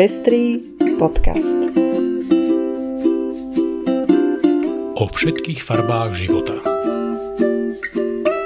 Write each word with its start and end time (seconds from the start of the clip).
Pestrý 0.00 0.56
podcast. 0.96 1.60
O 4.96 5.04
všetkých 5.04 5.60
farbách 5.60 6.16
života. 6.16 6.56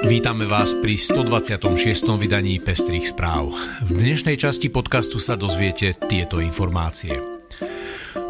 Vítame 0.03 0.51
vás 0.51 0.75
pri 0.75 0.99
126. 0.99 2.11
vydaní 2.19 2.59
Pestrých 2.59 3.07
správ. 3.07 3.55
V 3.87 3.87
dnešnej 3.87 4.35
časti 4.35 4.67
podcastu 4.67 5.15
sa 5.15 5.39
dozviete 5.39 5.95
tieto 5.95 6.43
informácie. 6.43 7.15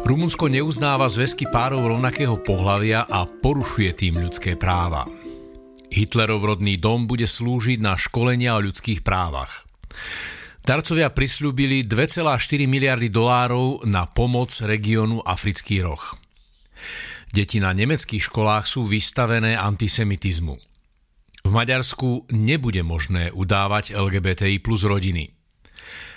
Rumunsko 0.06 0.46
neuznáva 0.46 1.10
zväzky 1.10 1.50
párov 1.50 1.82
rovnakého 1.82 2.38
pohľavia 2.38 3.10
a 3.10 3.26
porušuje 3.26 4.06
tým 4.06 4.22
ľudské 4.22 4.54
práva. 4.54 5.02
Hitlerov 5.90 6.46
rodný 6.46 6.78
dom 6.78 7.10
bude 7.10 7.26
slúžiť 7.26 7.82
na 7.82 7.98
školenia 7.98 8.54
o 8.54 8.62
ľudských 8.62 9.02
právach. 9.02 9.66
Darcovia 10.66 11.14
prislúbili 11.14 11.86
2,4 11.86 12.66
miliardy 12.66 13.06
dolárov 13.06 13.86
na 13.86 14.02
pomoc 14.10 14.50
regiónu 14.58 15.22
Africký 15.22 15.78
roh. 15.78 16.02
Deti 17.30 17.62
na 17.62 17.70
nemeckých 17.70 18.26
školách 18.26 18.66
sú 18.66 18.82
vystavené 18.82 19.54
antisemitizmu. 19.54 20.58
V 21.46 21.50
Maďarsku 21.54 22.26
nebude 22.34 22.82
možné 22.82 23.30
udávať 23.30 23.94
LGBTI 23.94 24.58
plus 24.58 24.82
rodiny. 24.82 25.30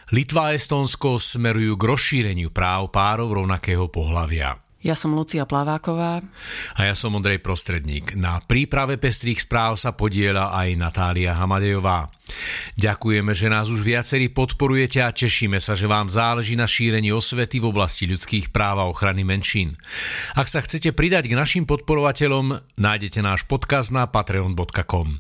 Litva 0.10 0.50
a 0.50 0.58
Estónsko 0.58 1.22
smerujú 1.22 1.78
k 1.78 1.86
rozšíreniu 1.86 2.50
práv 2.50 2.90
párov 2.90 3.46
rovnakého 3.46 3.86
pohľavia. 3.94 4.58
Ja 4.80 4.96
som 4.96 5.12
Lucia 5.12 5.44
Plaváková. 5.44 6.24
A 6.80 6.80
ja 6.88 6.96
som 6.96 7.12
Ondrej 7.12 7.44
Prostredník. 7.44 8.16
Na 8.16 8.40
príprave 8.40 8.96
pestrých 8.96 9.44
správ 9.44 9.76
sa 9.76 9.92
podiela 9.92 10.56
aj 10.56 10.80
Natália 10.80 11.36
Hamadejová. 11.36 12.08
Ďakujeme, 12.80 13.36
že 13.36 13.52
nás 13.52 13.68
už 13.68 13.84
viacerí 13.84 14.32
podporujete 14.32 15.04
a 15.04 15.12
tešíme 15.12 15.60
sa, 15.60 15.76
že 15.76 15.84
vám 15.84 16.08
záleží 16.08 16.56
na 16.56 16.64
šírení 16.64 17.12
osvety 17.12 17.60
v 17.60 17.76
oblasti 17.76 18.08
ľudských 18.08 18.56
práv 18.56 18.80
a 18.80 18.88
ochrany 18.88 19.28
menšín. 19.28 19.76
Ak 20.40 20.48
sa 20.48 20.64
chcete 20.64 20.96
pridať 20.96 21.28
k 21.28 21.36
našim 21.36 21.68
podporovateľom, 21.68 22.80
nájdete 22.80 23.20
náš 23.20 23.44
podcast 23.52 23.92
na 23.92 24.08
patreon.com. 24.08 25.20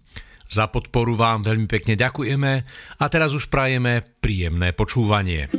Za 0.49 0.65
podporu 0.71 1.13
vám 1.19 1.43
veľmi 1.43 1.67
pekne 1.67 1.99
ďakujeme 1.99 2.51
a 2.95 3.05
teraz 3.11 3.35
už 3.35 3.51
prajeme 3.53 4.01
príjemné 4.23 4.71
počúvanie. 4.73 5.51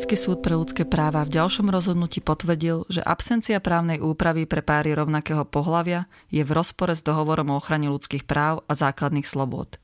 Európsky 0.00 0.16
súd 0.16 0.40
pre 0.40 0.56
ľudské 0.56 0.88
práva 0.88 1.20
v 1.28 1.36
ďalšom 1.36 1.68
rozhodnutí 1.68 2.24
potvrdil, 2.24 2.88
že 2.88 3.04
absencia 3.04 3.60
právnej 3.60 4.00
úpravy 4.00 4.48
pre 4.48 4.64
páry 4.64 4.96
rovnakého 4.96 5.44
pohľavia 5.44 6.08
je 6.32 6.40
v 6.40 6.56
rozpore 6.56 6.96
s 6.96 7.04
dohovorom 7.04 7.52
o 7.52 7.60
ochrane 7.60 7.84
ľudských 7.92 8.24
práv 8.24 8.64
a 8.64 8.72
základných 8.72 9.28
slobôd. 9.28 9.76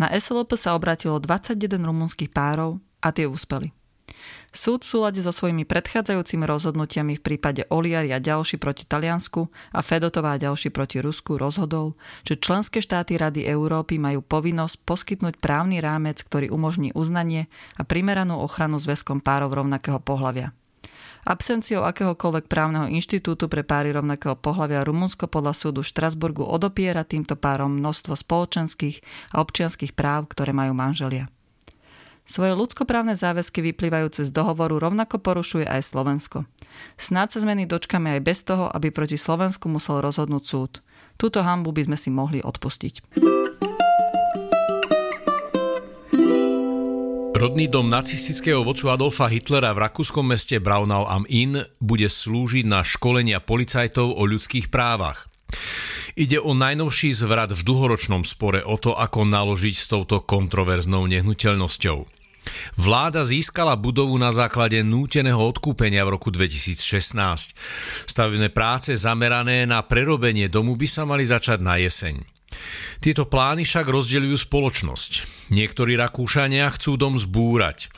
Na 0.00 0.08
SLP 0.08 0.56
sa 0.56 0.72
obratilo 0.72 1.20
21 1.20 1.76
rumunských 1.76 2.32
párov 2.32 2.80
a 3.04 3.12
tie 3.12 3.28
úspeli. 3.28 3.68
Súd 4.50 4.82
v 4.82 4.90
súlade 4.90 5.22
so 5.22 5.30
svojimi 5.30 5.62
predchádzajúcimi 5.62 6.42
rozhodnutiami 6.42 7.14
v 7.14 7.22
prípade 7.22 7.70
Oliari 7.70 8.10
a 8.10 8.18
ďalší 8.18 8.58
proti 8.58 8.82
Taliansku 8.82 9.46
a 9.46 9.78
Fedotová 9.78 10.34
a 10.34 10.42
ďalší 10.42 10.74
proti 10.74 10.98
Rusku 10.98 11.38
rozhodol, 11.38 11.94
že 12.26 12.34
členské 12.34 12.82
štáty 12.82 13.14
Rady 13.14 13.46
Európy 13.46 14.02
majú 14.02 14.26
povinnosť 14.26 14.82
poskytnúť 14.82 15.38
právny 15.38 15.78
rámec, 15.78 16.18
ktorý 16.26 16.50
umožní 16.50 16.90
uznanie 16.98 17.46
a 17.78 17.86
primeranú 17.86 18.42
ochranu 18.42 18.82
zväzkom 18.82 19.22
párov 19.22 19.54
rovnakého 19.54 20.02
pohľavia. 20.02 20.50
Absenciou 21.30 21.86
akéhokoľvek 21.86 22.50
právneho 22.50 22.90
inštitútu 22.90 23.46
pre 23.46 23.62
páry 23.62 23.94
rovnakého 23.94 24.34
pohľavia 24.34 24.82
Rumunsko 24.82 25.30
podľa 25.30 25.54
súdu 25.54 25.86
Štrasburgu 25.86 26.42
odopiera 26.42 27.06
týmto 27.06 27.38
párom 27.38 27.78
množstvo 27.78 28.18
spoločenských 28.18 28.98
a 29.30 29.46
občianských 29.46 29.94
práv, 29.94 30.26
ktoré 30.26 30.50
majú 30.50 30.74
manželia. 30.74 31.30
Svoje 32.30 32.54
ľudskoprávne 32.54 33.18
záväzky 33.18 33.58
vyplývajúce 33.58 34.22
z 34.22 34.30
dohovoru 34.30 34.78
rovnako 34.78 35.18
porušuje 35.18 35.66
aj 35.66 35.82
Slovensko. 35.82 36.46
Snáď 36.94 37.34
sa 37.34 37.38
zmeny 37.42 37.66
dočkame 37.66 38.14
aj 38.14 38.20
bez 38.22 38.46
toho, 38.46 38.70
aby 38.70 38.94
proti 38.94 39.18
Slovensku 39.18 39.66
musel 39.66 39.98
rozhodnúť 39.98 40.44
súd. 40.46 40.78
Túto 41.18 41.42
hambu 41.42 41.74
by 41.74 41.90
sme 41.90 41.98
si 41.98 42.06
mohli 42.14 42.38
odpustiť. 42.38 43.18
Rodný 47.34 47.66
dom 47.66 47.90
nacistického 47.90 48.62
vodcu 48.62 48.94
Adolfa 48.94 49.26
Hitlera 49.26 49.74
v 49.74 49.90
rakúskom 49.90 50.30
meste 50.30 50.62
Braunau 50.62 51.10
am 51.10 51.26
Inn 51.26 51.66
bude 51.82 52.06
slúžiť 52.06 52.62
na 52.62 52.86
školenia 52.86 53.42
policajtov 53.42 54.06
o 54.06 54.22
ľudských 54.22 54.70
právach. 54.70 55.26
Ide 56.14 56.38
o 56.38 56.54
najnovší 56.54 57.10
zvrat 57.10 57.50
v 57.50 57.58
dlhoročnom 57.66 58.22
spore 58.22 58.62
o 58.62 58.78
to, 58.78 58.94
ako 58.94 59.26
naložiť 59.26 59.74
s 59.74 59.90
touto 59.90 60.22
kontroverznou 60.22 61.10
nehnuteľnosťou. 61.10 62.19
Vláda 62.76 63.26
získala 63.26 63.76
budovu 63.76 64.16
na 64.16 64.32
základe 64.34 64.80
núteného 64.80 65.40
odkúpenia 65.40 66.06
v 66.06 66.16
roku 66.16 66.32
2016. 66.32 67.54
Stavebné 68.06 68.48
práce 68.50 68.94
zamerané 68.96 69.66
na 69.68 69.82
prerobenie 69.84 70.48
domu 70.48 70.74
by 70.74 70.88
sa 70.88 71.02
mali 71.04 71.26
začať 71.26 71.58
na 71.60 71.76
jeseň. 71.76 72.22
Tieto 73.00 73.24
plány 73.24 73.64
však 73.64 73.88
rozdeľujú 73.88 74.36
spoločnosť. 74.36 75.12
Niektorí 75.54 75.96
Rakúšania 75.96 76.68
chcú 76.76 77.00
dom 77.00 77.16
zbúrať. 77.16 77.88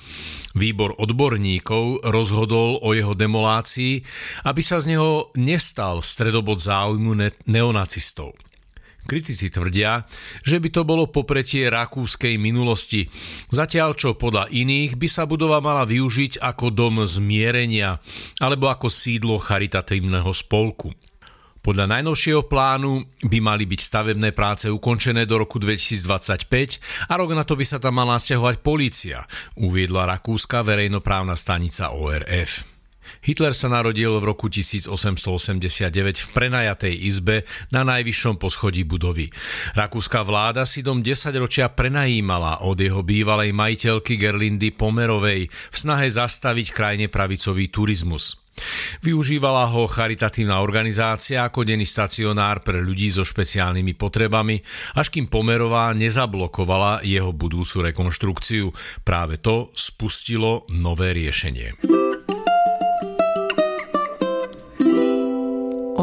Výbor 0.53 0.95
odborníkov 1.01 2.05
rozhodol 2.05 2.79
o 2.85 2.93
jeho 2.93 3.17
demolácii, 3.17 4.05
aby 4.45 4.61
sa 4.61 4.79
z 4.79 4.95
neho 4.95 5.33
nestal 5.35 6.05
stredobod 6.05 6.61
záujmu 6.61 7.17
neonacistov. 7.49 8.37
Kritici 9.03 9.51
tvrdia, 9.51 10.07
že 10.47 10.63
by 10.63 10.69
to 10.71 10.83
bolo 10.87 11.11
popretie 11.11 11.67
rakúskej 11.67 12.39
minulosti, 12.39 13.11
zatiaľ 13.51 13.99
čo 13.99 14.15
podľa 14.15 14.47
iných 14.49 14.95
by 14.95 15.09
sa 15.11 15.27
budova 15.27 15.59
mala 15.59 15.83
využiť 15.83 16.39
ako 16.39 16.71
dom 16.71 17.03
zmierenia 17.03 17.99
alebo 18.39 18.71
ako 18.71 18.87
sídlo 18.87 19.43
charitatívneho 19.43 20.31
spolku. 20.31 20.95
Podľa 21.63 21.95
najnovšieho 21.95 22.51
plánu 22.51 23.07
by 23.23 23.39
mali 23.39 23.71
byť 23.71 23.81
stavebné 23.87 24.35
práce 24.35 24.67
ukončené 24.67 25.31
do 25.31 25.39
roku 25.39 25.63
2025 25.63 27.07
a 27.07 27.13
rok 27.15 27.31
na 27.39 27.47
to 27.47 27.55
by 27.55 27.63
sa 27.63 27.79
tam 27.79 28.03
mala 28.03 28.19
stiahovať 28.19 28.59
polícia, 28.67 29.23
uviedla 29.63 30.11
rakúska 30.11 30.67
verejnoprávna 30.67 31.39
stanica 31.39 31.95
ORF. 31.95 32.72
Hitler 33.21 33.53
sa 33.53 33.69
narodil 33.69 34.17
v 34.17 34.25
roku 34.25 34.49
1889 34.49 34.89
v 36.25 36.29
prenajatej 36.33 36.95
izbe 37.05 37.45
na 37.69 37.85
najvyššom 37.85 38.41
poschodí 38.41 38.89
budovy. 38.89 39.29
Rakúska 39.77 40.25
vláda 40.25 40.65
si 40.65 40.81
dom 40.81 41.05
10 41.05 41.29
ročia 41.37 41.69
prenajímala 41.69 42.65
od 42.65 42.81
jeho 42.81 43.05
bývalej 43.05 43.53
majiteľky 43.53 44.17
Gerlindy 44.17 44.73
Pomerovej 44.73 45.53
v 45.53 45.77
snahe 45.77 46.09
zastaviť 46.09 46.73
krajne 46.73 47.07
pravicový 47.13 47.69
turizmus. 47.69 48.43
Využívala 49.03 49.67
ho 49.73 49.89
charitatívna 49.89 50.61
organizácia 50.61 51.43
ako 51.43 51.65
denný 51.65 51.89
stacionár 51.89 52.61
pre 52.61 52.79
ľudí 52.85 53.09
so 53.09 53.25
špeciálnymi 53.25 53.97
potrebami, 53.97 54.61
až 54.95 55.09
kým 55.09 55.27
Pomerová 55.27 55.91
nezablokovala 55.97 57.03
jeho 57.03 57.33
budúcu 57.33 57.91
rekonštrukciu. 57.91 58.71
Práve 59.03 59.41
to 59.41 59.73
spustilo 59.75 60.69
nové 60.71 61.17
riešenie. 61.17 61.75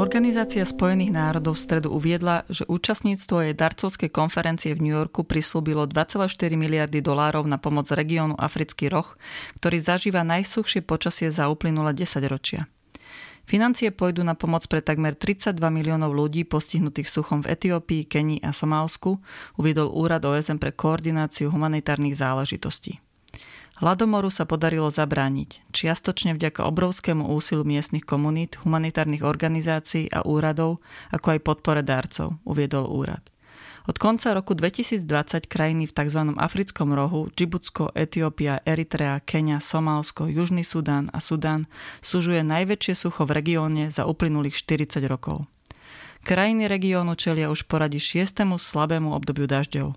Organizácia 0.09 0.66
Spojených 0.66 1.14
národov 1.14 1.53
v 1.53 1.70
stredu 1.70 1.94
uviedla, 1.94 2.42
že 2.50 2.66
účastníctvo 2.66 3.46
jej 3.46 3.53
darcovskej 3.53 4.09
konferencie 4.09 4.74
v 4.74 4.90
New 4.90 4.96
Yorku 4.97 5.22
prislúbilo 5.22 5.86
2,4 5.86 6.50
miliardy 6.58 6.97
dolárov 6.97 7.46
na 7.46 7.62
pomoc 7.62 7.86
regiónu 7.94 8.34
Africký 8.34 8.90
roh, 8.90 9.06
ktorý 9.62 9.78
zažíva 9.78 10.25
najsuchšie 10.25 10.81
počasie 10.81 11.30
za 11.30 11.46
uplynulé 11.53 11.94
10 11.94 12.25
ročia. 12.25 12.66
Financie 13.46 13.94
pôjdu 13.94 14.25
na 14.25 14.34
pomoc 14.34 14.66
pre 14.66 14.81
takmer 14.81 15.14
32 15.14 15.62
miliónov 15.70 16.09
ľudí 16.09 16.41
postihnutých 16.41 17.06
suchom 17.06 17.46
v 17.46 17.53
Etiópii, 17.53 18.09
Kenii 18.09 18.41
a 18.41 18.50
Somálsku, 18.50 19.22
uviedol 19.62 19.94
Úrad 19.94 20.26
OSN 20.26 20.58
pre 20.58 20.73
koordináciu 20.73 21.53
humanitárnych 21.53 22.17
záležitostí. 22.17 22.97
Hladomoru 23.79 24.28
sa 24.28 24.43
podarilo 24.43 24.91
zabrániť, 24.91 25.72
čiastočne 25.72 26.35
vďaka 26.35 26.67
obrovskému 26.67 27.31
úsilu 27.31 27.64
miestnych 27.64 28.03
komunít, 28.03 28.59
humanitárnych 28.59 29.23
organizácií 29.23 30.11
a 30.11 30.28
úradov, 30.28 30.84
ako 31.16 31.28
aj 31.31 31.40
podpore 31.40 31.79
dárcov, 31.79 32.35
uviedol 32.43 32.91
úrad. 32.91 33.23
Od 33.87 33.96
konca 33.96 34.35
roku 34.35 34.52
2020 34.52 35.47
krajiny 35.47 35.87
v 35.87 35.96
tzv. 35.96 36.22
africkom 36.35 36.91
rohu 36.91 37.31
Džibutsko, 37.31 37.96
Etiópia, 37.96 38.59
Eritrea, 38.67 39.23
Kenia, 39.23 39.64
Somálsko, 39.64 40.28
Južný 40.28 40.67
Sudán 40.67 41.08
a 41.16 41.23
Sudán 41.23 41.64
súžuje 42.03 42.43
najväčšie 42.43 42.93
sucho 42.99 43.23
v 43.23 43.40
regióne 43.40 43.87
za 43.87 44.03
uplynulých 44.03 44.59
40 44.59 45.08
rokov. 45.08 45.47
Krajiny 46.28 46.67
regiónu 46.67 47.16
čelia 47.16 47.47
už 47.47 47.64
poradí 47.64 47.96
šiestému 47.96 48.59
slabému 48.59 49.16
obdobiu 49.16 49.47
dažďov. 49.47 49.96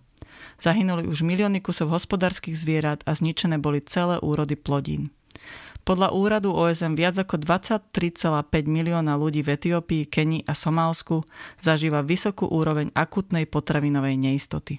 Zahynuli 0.61 1.09
už 1.09 1.27
milióny 1.27 1.63
kusov 1.65 1.91
hospodárskych 1.91 2.55
zvierat 2.55 3.03
a 3.07 3.13
zničené 3.15 3.59
boli 3.59 3.83
celé 3.83 4.19
úrody 4.23 4.55
plodín. 4.55 5.11
Podľa 5.83 6.15
úradu 6.15 6.55
OSM 6.55 6.95
viac 6.95 7.19
ako 7.19 7.43
23,5 7.43 7.91
milióna 8.71 9.19
ľudí 9.19 9.43
v 9.43 9.59
Etiópii, 9.59 10.07
Kenii 10.07 10.47
a 10.47 10.55
Somálsku 10.55 11.27
zažíva 11.59 12.07
vysokú 12.07 12.47
úroveň 12.47 12.95
akutnej 12.95 13.51
potravinovej 13.51 14.15
neistoty. 14.15 14.79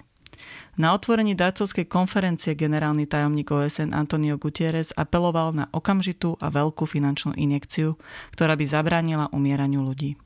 Na 0.80 0.96
otvorení 0.96 1.36
darcovskej 1.36 1.86
konferencie 1.86 2.56
generálny 2.56 3.06
tajomník 3.06 3.52
OSN 3.52 3.94
Antonio 3.94 4.40
Gutierrez 4.40 4.90
apeloval 4.96 5.54
na 5.54 5.64
okamžitú 5.70 6.40
a 6.40 6.50
veľkú 6.50 6.88
finančnú 6.88 7.36
injekciu, 7.36 7.94
ktorá 8.34 8.58
by 8.58 8.64
zabránila 8.66 9.30
umieraniu 9.30 9.84
ľudí. 9.84 10.18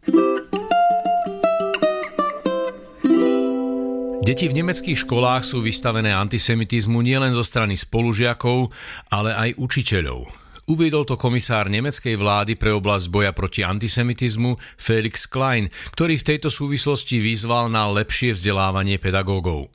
Deti 4.28 4.44
v 4.44 4.60
nemeckých 4.60 5.08
školách 5.08 5.40
sú 5.40 5.64
vystavené 5.64 6.12
antisemitizmu 6.12 7.00
nielen 7.00 7.32
zo 7.32 7.40
strany 7.40 7.80
spolužiakov, 7.80 8.68
ale 9.08 9.32
aj 9.32 9.56
učiteľov. 9.56 10.28
Uviedol 10.68 11.08
to 11.08 11.16
komisár 11.16 11.72
nemeckej 11.72 12.12
vlády 12.20 12.52
pre 12.60 12.76
oblasť 12.76 13.08
boja 13.08 13.32
proti 13.32 13.64
antisemitizmu 13.64 14.60
Felix 14.76 15.24
Klein, 15.24 15.72
ktorý 15.96 16.20
v 16.20 16.28
tejto 16.28 16.52
súvislosti 16.52 17.16
vyzval 17.24 17.72
na 17.72 17.88
lepšie 17.88 18.36
vzdelávanie 18.36 19.00
pedagógov. 19.00 19.72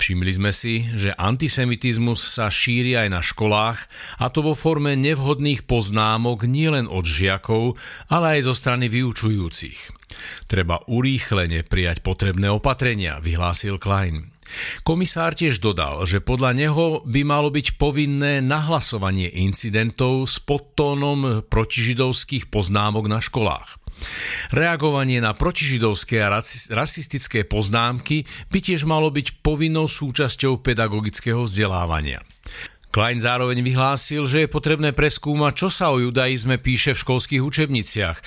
Všimli 0.00 0.32
sme 0.32 0.48
si, 0.48 0.88
že 0.96 1.12
antisemitizmus 1.12 2.24
sa 2.24 2.48
šíri 2.48 2.96
aj 2.96 3.08
na 3.12 3.20
školách, 3.20 3.84
a 4.16 4.32
to 4.32 4.40
vo 4.40 4.56
forme 4.56 4.96
nevhodných 4.96 5.68
poznámok 5.68 6.48
nielen 6.48 6.88
od 6.88 7.04
žiakov, 7.04 7.76
ale 8.08 8.40
aj 8.40 8.48
zo 8.48 8.54
strany 8.56 8.88
vyučujúcich. 8.88 9.92
Treba 10.48 10.80
urýchlene 10.88 11.68
prijať 11.68 12.00
potrebné 12.00 12.48
opatrenia, 12.48 13.20
vyhlásil 13.20 13.76
Klein. 13.76 14.33
Komisár 14.86 15.34
tiež 15.34 15.58
dodal, 15.60 16.04
že 16.08 16.24
podľa 16.24 16.52
neho 16.56 16.86
by 17.04 17.20
malo 17.24 17.48
byť 17.50 17.76
povinné 17.80 18.44
nahlasovanie 18.44 19.30
incidentov 19.32 20.28
s 20.28 20.40
podtónom 20.40 21.44
protižidovských 21.46 22.52
poznámok 22.52 23.08
na 23.08 23.18
školách. 23.18 23.80
Reagovanie 24.50 25.22
na 25.22 25.32
protižidovské 25.32 26.18
a 26.18 26.42
rasistické 26.74 27.46
poznámky 27.46 28.26
by 28.50 28.58
tiež 28.58 28.84
malo 28.84 29.08
byť 29.08 29.40
povinnou 29.40 29.86
súčasťou 29.86 30.60
pedagogického 30.60 31.46
vzdelávania. 31.46 32.20
Klein 32.94 33.18
zároveň 33.18 33.58
vyhlásil, 33.58 34.22
že 34.30 34.46
je 34.46 34.54
potrebné 34.54 34.94
preskúmať, 34.94 35.52
čo 35.66 35.68
sa 35.70 35.90
o 35.90 35.98
judaizme 35.98 36.62
píše 36.62 36.94
v 36.94 37.02
školských 37.02 37.42
učebniciach. 37.42 38.18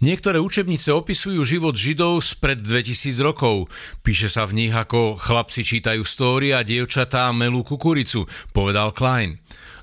Niektoré 0.00 0.40
učebnice 0.40 0.96
opisujú 0.96 1.44
život 1.44 1.76
Židov 1.76 2.24
spred 2.24 2.64
2000 2.64 3.20
rokov. 3.20 3.68
Píše 4.00 4.32
sa 4.32 4.48
v 4.48 4.56
nich, 4.56 4.72
ako 4.72 5.20
chlapci 5.20 5.60
čítajú 5.60 6.00
stóry 6.08 6.56
a 6.56 6.64
dievčatá 6.64 7.28
melú 7.36 7.60
kukuricu, 7.60 8.24
povedal 8.56 8.96
Klein. 8.96 9.36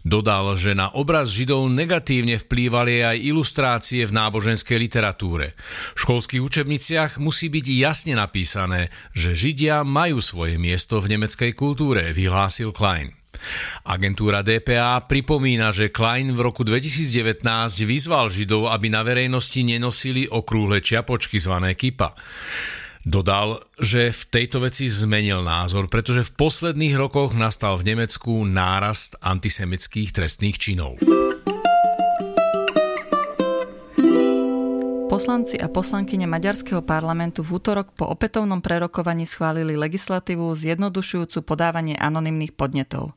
Dodal, 0.08 0.56
že 0.56 0.72
na 0.72 0.88
obraz 0.96 1.36
Židov 1.36 1.68
negatívne 1.68 2.40
vplývali 2.40 3.04
aj 3.04 3.18
ilustrácie 3.28 4.08
v 4.08 4.16
náboženskej 4.16 4.80
literatúre. 4.80 5.52
V 5.96 6.00
školských 6.08 6.40
učebniciach 6.40 7.12
musí 7.19 7.52
byť 7.52 7.66
jasne 7.75 8.14
napísané, 8.16 8.88
že 9.12 9.36
Židia 9.36 9.84
majú 9.84 10.24
svoje 10.24 10.56
miesto 10.56 11.04
v 11.04 11.12
nemeckej 11.18 11.52
kultúre, 11.52 12.16
vyhlásil 12.16 12.72
Klein. 12.72 13.12
Agentúra 13.86 14.42
DPA 14.42 15.04
pripomína, 15.06 15.69
že 15.75 15.94
Klein 15.94 16.34
v 16.34 16.40
roku 16.42 16.66
2019 16.66 17.44
vyzval 17.86 18.34
Židov, 18.34 18.72
aby 18.72 18.88
na 18.90 19.06
verejnosti 19.06 19.62
nenosili 19.62 20.25
okrúhle 20.25 20.81
čiapočky 20.81 21.38
zvané 21.38 21.78
kipa. 21.78 22.18
Dodal, 23.07 23.63
že 23.80 24.12
v 24.12 24.24
tejto 24.27 24.68
veci 24.68 24.92
zmenil 24.92 25.39
názor, 25.39 25.88
pretože 25.88 26.27
v 26.27 26.44
posledných 26.44 27.00
rokoch 27.00 27.31
nastal 27.39 27.80
v 27.80 27.95
Nemecku 27.95 28.44
nárast 28.44 29.15
antisemických 29.24 30.12
trestných 30.12 30.59
činov. 30.59 31.00
Poslanci 35.07 35.56
a 35.56 35.71
poslankyne 35.71 36.27
Maďarského 36.27 36.83
parlamentu 36.83 37.48
v 37.48 37.63
útorok 37.63 37.95
po 37.95 38.12
opätovnom 38.12 38.59
prerokovaní 38.59 39.24
schválili 39.24 39.80
legislatívu 39.80 40.51
zjednodušujúcu 40.51 41.48
podávanie 41.48 41.95
anonymných 41.95 42.59
podnetov. 42.59 43.15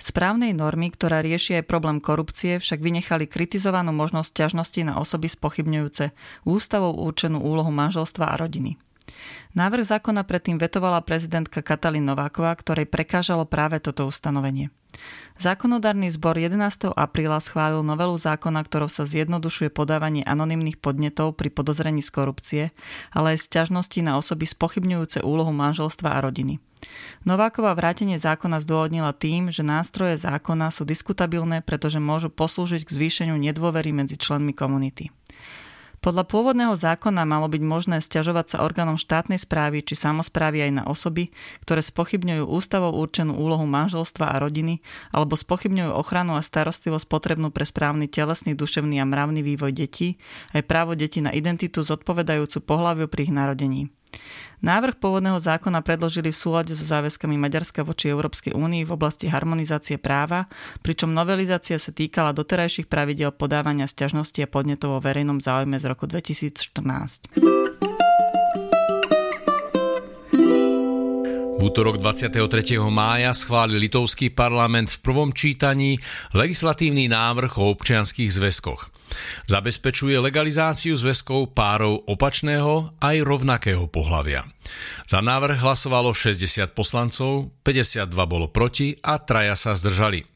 Správnej 0.00 0.56
normy, 0.56 0.88
ktorá 0.88 1.20
rieši 1.20 1.60
aj 1.60 1.68
problém 1.68 2.00
korupcie, 2.00 2.56
však 2.56 2.80
vynechali 2.80 3.28
kritizovanú 3.28 3.92
možnosť 3.92 4.32
ťažnosti 4.32 4.80
na 4.80 4.96
osoby 4.96 5.28
spochybňujúce 5.28 6.16
ústavou 6.48 6.96
určenú 7.04 7.44
úlohu 7.44 7.68
manželstva 7.68 8.32
a 8.32 8.40
rodiny. 8.40 8.80
Návrh 9.56 9.88
zákona 9.88 10.22
predtým 10.28 10.60
vetovala 10.60 11.00
prezidentka 11.00 11.64
Katalín 11.64 12.04
Nováková, 12.04 12.52
ktorej 12.56 12.84
prekážalo 12.84 13.48
práve 13.48 13.80
toto 13.80 14.04
ustanovenie. 14.04 14.68
Zákonodárny 15.36 16.08
zbor 16.08 16.40
11. 16.40 16.96
apríla 16.96 17.36
schválil 17.40 17.84
novelu 17.84 18.16
zákona, 18.16 18.64
ktorou 18.64 18.88
sa 18.88 19.04
zjednodušuje 19.04 19.68
podávanie 19.68 20.24
anonymných 20.24 20.80
podnetov 20.80 21.36
pri 21.36 21.52
podozrení 21.52 22.00
z 22.00 22.10
korupcie, 22.12 22.62
ale 23.12 23.36
aj 23.36 23.44
sťažnosti 23.44 24.00
na 24.00 24.16
osoby 24.16 24.48
spochybňujúce 24.48 25.20
úlohu 25.20 25.52
manželstva 25.52 26.16
a 26.16 26.22
rodiny. 26.24 26.56
Nováková 27.26 27.74
vrátenie 27.74 28.16
zákona 28.16 28.62
zdôvodnila 28.62 29.12
tým, 29.12 29.50
že 29.50 29.66
nástroje 29.66 30.16
zákona 30.16 30.70
sú 30.70 30.86
diskutabilné, 30.86 31.60
pretože 31.60 31.98
môžu 31.98 32.30
poslúžiť 32.30 32.86
k 32.86 32.94
zvýšeniu 32.94 33.36
nedôvery 33.36 33.90
medzi 33.92 34.16
členmi 34.16 34.54
komunity. 34.54 35.10
Podľa 36.06 36.22
pôvodného 36.22 36.70
zákona 36.78 37.26
malo 37.26 37.50
byť 37.50 37.62
možné 37.66 37.98
stiažovať 37.98 38.54
sa 38.54 38.62
orgánom 38.62 38.94
štátnej 38.94 39.42
správy 39.42 39.82
či 39.82 39.98
samozprávy 39.98 40.70
aj 40.70 40.72
na 40.78 40.84
osoby, 40.86 41.34
ktoré 41.66 41.82
spochybňujú 41.82 42.46
ústavou 42.46 42.94
určenú 42.94 43.34
úlohu 43.34 43.66
manželstva 43.66 44.30
a 44.30 44.38
rodiny 44.38 44.86
alebo 45.10 45.34
spochybňujú 45.34 45.90
ochranu 45.90 46.38
a 46.38 46.46
starostlivosť 46.46 47.10
potrebnú 47.10 47.50
pre 47.50 47.66
správny 47.66 48.06
telesný, 48.06 48.54
duševný 48.54 49.02
a 49.02 49.08
mravný 49.10 49.42
vývoj 49.42 49.74
detí, 49.74 50.22
aj 50.54 50.62
právo 50.70 50.94
detí 50.94 51.18
na 51.18 51.34
identitu 51.34 51.82
zodpovedajúcu 51.82 52.62
pohľaviu 52.62 53.10
pri 53.10 53.26
ich 53.26 53.34
narodení. 53.34 53.95
Návrh 54.64 54.96
pôvodného 54.96 55.36
zákona 55.36 55.84
predložili 55.84 56.32
v 56.32 56.40
súlade 56.40 56.72
so 56.72 56.82
záväzkami 56.82 57.36
Maďarska 57.36 57.84
voči 57.84 58.08
Európskej 58.08 58.56
únii 58.56 58.88
v 58.88 58.94
oblasti 58.96 59.28
harmonizácie 59.28 60.00
práva, 60.00 60.48
pričom 60.80 61.12
novelizácia 61.12 61.76
sa 61.76 61.92
týkala 61.92 62.32
doterajších 62.32 62.88
pravidel 62.88 63.36
podávania 63.36 63.84
sťažnosti 63.84 64.40
a 64.40 64.48
podnetov 64.48 64.96
vo 64.96 65.00
verejnom 65.04 65.44
záujme 65.44 65.76
z 65.76 65.84
roku 65.92 66.08
2014. 66.08 67.95
V 71.56 71.72
útorok 71.72 71.96
23. 71.96 72.76
mája 72.92 73.32
schválil 73.32 73.80
litovský 73.80 74.28
parlament 74.28 74.92
v 74.92 75.00
prvom 75.00 75.32
čítaní 75.32 75.96
legislatívny 76.36 77.08
návrh 77.08 77.56
o 77.56 77.72
občianských 77.72 78.28
zväzkoch. 78.28 78.92
Zabezpečuje 79.48 80.20
legalizáciu 80.20 80.92
zväzkov 80.92 81.56
párov 81.56 82.04
opačného 82.04 83.00
aj 83.00 83.16
rovnakého 83.24 83.88
pohlavia. 83.88 84.44
Za 85.08 85.24
návrh 85.24 85.56
hlasovalo 85.64 86.12
60 86.12 86.76
poslancov, 86.76 87.48
52 87.64 88.04
bolo 88.28 88.52
proti 88.52 88.92
a 89.00 89.16
traja 89.16 89.56
sa 89.56 89.72
zdržali. 89.72 90.35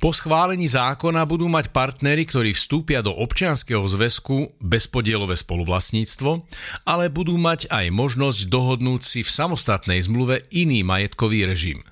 Po 0.00 0.14
schválení 0.14 0.70
zákona 0.70 1.26
budú 1.28 1.50
mať 1.50 1.74
partnery, 1.74 2.24
ktorí 2.24 2.56
vstúpia 2.56 3.04
do 3.04 3.12
občianskeho 3.12 3.84
zväzku 3.84 4.56
bezpodielové 4.62 5.36
spoluvlastníctvo, 5.36 6.46
ale 6.88 7.12
budú 7.12 7.36
mať 7.36 7.68
aj 7.68 7.92
možnosť 7.92 8.48
dohodnúť 8.48 9.02
si 9.04 9.20
v 9.20 9.30
samostatnej 9.30 10.00
zmluve 10.00 10.46
iný 10.54 10.86
majetkový 10.86 11.44
režim. 11.44 11.84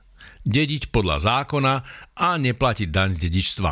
Dediť 0.48 0.88
podľa 0.88 1.16
zákona 1.20 1.74
a 2.16 2.28
neplatiť 2.40 2.88
daň 2.88 3.12
z 3.12 3.18
dedičstva. 3.28 3.70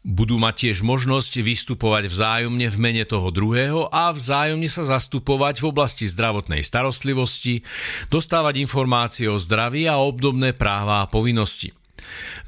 Budú 0.00 0.40
mať 0.40 0.68
tiež 0.68 0.80
možnosť 0.80 1.44
vystupovať 1.44 2.08
vzájomne 2.08 2.72
v 2.72 2.76
mene 2.80 3.04
toho 3.04 3.28
druhého 3.28 3.92
a 3.92 4.08
vzájomne 4.08 4.64
sa 4.64 4.80
zastupovať 4.80 5.60
v 5.60 5.68
oblasti 5.68 6.08
zdravotnej 6.08 6.64
starostlivosti, 6.64 7.60
dostávať 8.08 8.64
informácie 8.64 9.28
o 9.28 9.36
zdraví 9.36 9.84
a 9.84 10.00
obdobné 10.00 10.56
práva 10.56 11.04
a 11.04 11.08
povinnosti. 11.08 11.76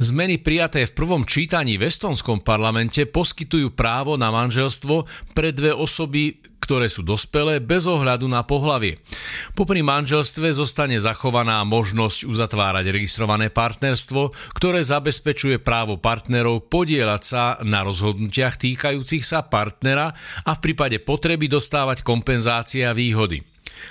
Zmeny 0.01 0.41
prijaté 0.41 0.89
v 0.89 0.97
prvom 0.97 1.23
čítaní 1.23 1.79
v 1.79 1.87
estonskom 1.89 2.43
parlamente 2.43 3.05
poskytujú 3.07 3.75
právo 3.77 4.19
na 4.19 4.33
manželstvo 4.33 5.05
pre 5.37 5.53
dve 5.53 5.71
osoby, 5.77 6.43
ktoré 6.63 6.87
sú 6.87 7.03
dospelé 7.03 7.59
bez 7.59 7.91
ohľadu 7.91 8.31
na 8.31 8.47
pohlavie. 8.47 9.03
Popri 9.59 9.83
manželstve 9.83 10.55
zostane 10.55 10.95
zachovaná 11.03 11.59
možnosť 11.67 12.31
uzatvárať 12.31 12.95
registrované 12.95 13.51
partnerstvo, 13.51 14.31
ktoré 14.55 14.87
zabezpečuje 14.87 15.59
právo 15.59 15.99
partnerov 15.99 16.71
podielať 16.71 17.23
sa 17.27 17.43
na 17.67 17.83
rozhodnutiach 17.83 18.63
týkajúcich 18.63 19.27
sa 19.27 19.43
partnera 19.43 20.15
a 20.47 20.51
v 20.55 20.63
prípade 20.63 21.03
potreby 21.03 21.51
dostávať 21.51 22.07
kompenzácie 22.07 22.87
a 22.87 22.95
výhody. 22.95 23.43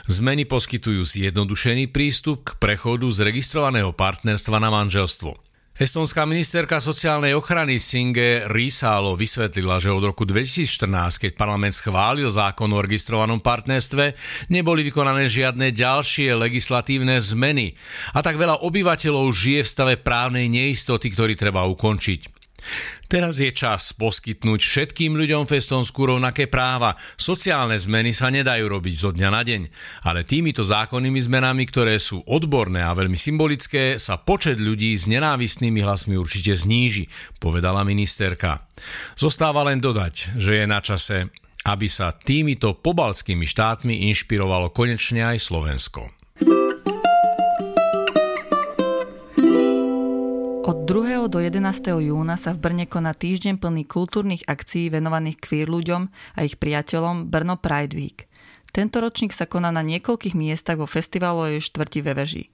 Zmeny 0.08 0.48
poskytujú 0.48 1.04
zjednodušený 1.04 1.92
prístup 1.92 2.48
k 2.48 2.50
prechodu 2.56 3.12
z 3.12 3.28
registrovaného 3.28 3.92
partnerstva 3.92 4.58
na 4.64 4.72
manželstvo. 4.72 5.51
Estonská 5.72 6.28
ministerka 6.28 6.84
sociálnej 6.84 7.32
ochrany 7.32 7.80
Singe 7.80 8.44
Rísalo 8.52 9.16
vysvetlila, 9.16 9.80
že 9.80 9.88
od 9.88 10.04
roku 10.04 10.28
2014, 10.28 10.84
keď 11.16 11.32
parlament 11.40 11.72
schválil 11.72 12.28
zákon 12.28 12.68
o 12.76 12.84
registrovanom 12.84 13.40
partnerstve, 13.40 14.12
neboli 14.52 14.84
vykonané 14.84 15.32
žiadne 15.32 15.72
ďalšie 15.72 16.36
legislatívne 16.36 17.24
zmeny 17.24 17.72
a 18.12 18.20
tak 18.20 18.36
veľa 18.36 18.68
obyvateľov 18.68 19.32
žije 19.32 19.64
v 19.64 19.72
stave 19.72 19.94
právnej 19.96 20.52
neistoty, 20.52 21.08
ktorý 21.08 21.40
treba 21.40 21.64
ukončiť. 21.64 22.41
Teraz 23.12 23.44
je 23.44 23.52
čas 23.52 23.92
poskytnúť 23.92 24.64
všetkým 24.64 25.20
ľuďom 25.20 25.44
v 25.44 25.60
Estonsku 25.60 26.08
rovnaké 26.08 26.48
práva. 26.48 26.96
Sociálne 27.20 27.76
zmeny 27.76 28.16
sa 28.16 28.32
nedajú 28.32 28.72
robiť 28.72 28.96
zo 28.96 29.12
dňa 29.12 29.30
na 29.34 29.44
deň, 29.44 29.62
ale 30.08 30.24
týmito 30.24 30.64
zákonnými 30.64 31.20
zmenami, 31.20 31.68
ktoré 31.68 32.00
sú 32.00 32.24
odborné 32.24 32.80
a 32.80 32.96
veľmi 32.96 33.20
symbolické, 33.20 34.00
sa 34.00 34.16
počet 34.16 34.64
ľudí 34.64 34.96
s 34.96 35.12
nenávistnými 35.12 35.84
hlasmi 35.84 36.16
určite 36.16 36.56
zníži, 36.56 37.12
povedala 37.44 37.84
ministerka. 37.84 38.64
Zostáva 39.20 39.68
len 39.68 39.84
dodať, 39.84 40.40
že 40.40 40.64
je 40.64 40.66
na 40.70 40.80
čase, 40.80 41.28
aby 41.68 41.86
sa 41.92 42.16
týmito 42.16 42.80
pobalskými 42.80 43.44
štátmi 43.44 44.08
inšpirovalo 44.10 44.72
konečne 44.72 45.36
aj 45.36 45.38
Slovensko. 45.52 46.21
Do 51.28 51.38
11. 51.38 51.62
júna 52.02 52.34
sa 52.34 52.56
v 52.56 52.62
Brne 52.66 52.86
koná 52.90 53.14
týždeň 53.14 53.62
plný 53.62 53.86
kultúrnych 53.86 54.48
akcií 54.48 54.90
venovaných 54.90 55.38
queer 55.38 55.70
ľuďom 55.70 56.10
a 56.10 56.40
ich 56.42 56.58
priateľom 56.58 57.30
Brno 57.30 57.62
Pride 57.62 57.94
Week. 57.94 58.26
Tento 58.72 59.04
ročník 59.04 59.36
sa 59.36 59.46
koná 59.46 59.70
na 59.70 59.84
niekoľkých 59.86 60.34
miestach 60.34 60.80
vo 60.80 60.88
festivalovej 60.90 61.62
štvrti 61.62 62.00
ve 62.02 62.14
veži. 62.16 62.46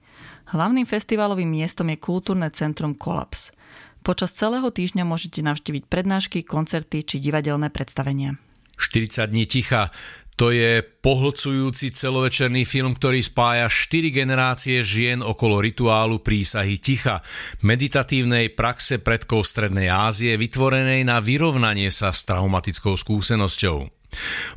Hlavným 0.52 0.84
festivalovým 0.84 1.48
miestom 1.48 1.88
je 1.88 1.96
kultúrne 1.96 2.50
centrum 2.50 2.92
Kolaps. 2.92 3.54
Počas 4.02 4.34
celého 4.34 4.68
týždňa 4.68 5.06
môžete 5.06 5.40
navštíviť 5.40 5.86
prednášky, 5.86 6.44
koncerty 6.44 7.06
či 7.06 7.22
divadelné 7.22 7.70
predstavenia. 7.72 8.36
40 8.76 9.32
dní 9.32 9.46
ticha. 9.46 9.94
To 10.38 10.54
je 10.54 10.86
pohlcujúci 11.02 11.90
celovečerný 11.90 12.62
film, 12.62 12.94
ktorý 12.94 13.18
spája 13.26 13.66
štyri 13.66 14.14
generácie 14.14 14.86
žien 14.86 15.18
okolo 15.18 15.58
rituálu 15.58 16.22
prísahy 16.22 16.78
ticha, 16.78 17.26
meditatívnej 17.66 18.54
praxe 18.54 19.02
predkov 19.02 19.50
Strednej 19.50 19.90
Ázie, 19.90 20.38
vytvorenej 20.38 21.02
na 21.02 21.18
vyrovnanie 21.18 21.90
sa 21.90 22.14
s 22.14 22.22
traumatickou 22.22 22.94
skúsenosťou. 22.94 23.97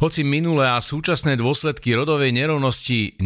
Hoci 0.02 0.26
minulé 0.26 0.66
a 0.66 0.82
súčasné 0.82 1.38
dôsledky 1.38 1.94
rodovej 1.94 2.34
nerovnosti 2.34 3.20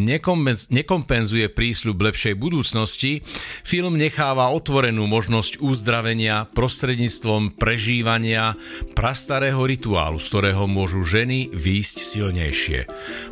nekompenzuje 0.70 1.48
prísľub 1.54 1.98
lepšej 2.02 2.36
budúcnosti, 2.36 3.24
film 3.64 3.96
necháva 3.96 4.52
otvorenú 4.52 5.08
možnosť 5.08 5.64
uzdravenia 5.64 6.50
prostredníctvom 6.52 7.56
prežívania 7.56 8.60
prastarého 8.98 9.64
rituálu, 9.64 10.20
z 10.20 10.28
ktorého 10.28 10.66
môžu 10.68 11.08
ženy 11.08 11.48
výjsť 11.54 11.98
silnejšie. 12.04 12.80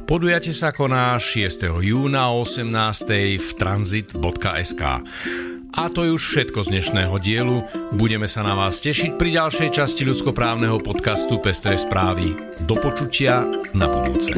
Podujate 0.08 0.56
sa 0.56 0.72
koná 0.72 1.20
6. 1.20 1.84
júna 1.84 2.32
o 2.32 2.48
18. 2.48 3.42
v 3.42 3.50
transit.sk. 3.60 4.82
A 5.74 5.90
to 5.90 6.06
je 6.06 6.14
už 6.14 6.22
všetko 6.22 6.62
z 6.62 6.70
dnešného 6.70 7.18
dielu. 7.18 7.66
Budeme 7.98 8.30
sa 8.30 8.46
na 8.46 8.54
vás 8.54 8.78
tešiť 8.78 9.18
pri 9.18 9.42
ďalšej 9.42 9.70
časti 9.74 10.06
ľudskoprávneho 10.06 10.78
podcastu 10.78 11.42
Pestré 11.42 11.82
správy. 11.82 12.38
Do 12.62 12.78
počutia 12.78 13.42
na 13.74 13.90
budúce. 13.90 14.38